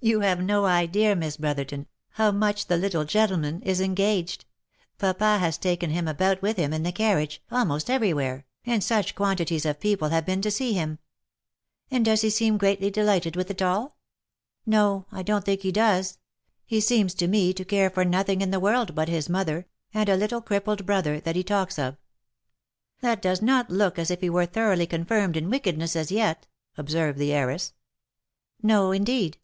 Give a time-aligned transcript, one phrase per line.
[0.00, 4.44] You have no idea, Miss Brotherton, how much the little gentleman is en gaged.
[4.98, 9.14] Papa has taken him about with him in the carriage, almost every where, and such
[9.14, 10.98] quantities of people have been to see him
[11.88, 13.96] !""And does he seem greatly delighted with it all
[14.76, 16.18] ?""No, I don't think he does.
[16.64, 20.08] He seems to me to care for nothing in the world but his mother, and
[20.08, 21.96] a little crippled brother that he talks of.""
[23.02, 26.48] That does not look as if he were thoroughly confirmed in wicked ness as yet,"
[26.76, 27.72] observed the heiress."
[28.60, 29.38] No, indeed